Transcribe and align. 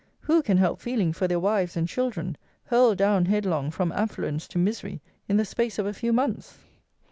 Who 0.21 0.41
can 0.41 0.57
help 0.57 0.79
feeling 0.79 1.13
for 1.13 1.27
their 1.27 1.37
wives 1.39 1.77
and 1.77 1.87
children, 1.87 2.35
hurled 2.63 2.97
down 2.97 3.25
headlong 3.27 3.69
from 3.69 3.91
affluence 3.91 4.47
to 4.47 4.57
misery 4.57 4.99
in 5.29 5.37
the 5.37 5.45
space 5.45 5.77
of 5.77 5.85
a 5.85 5.93
few 5.93 6.11
months! 6.11 6.57